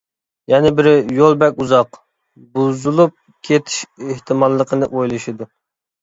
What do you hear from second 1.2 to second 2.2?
بەك ئۇزاق،